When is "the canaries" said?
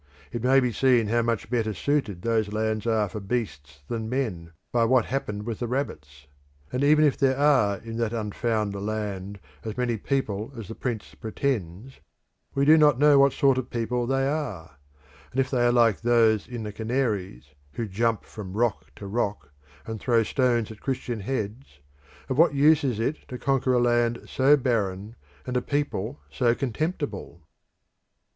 16.63-17.53